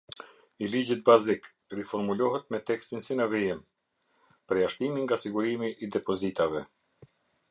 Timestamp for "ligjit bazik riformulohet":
0.69-2.47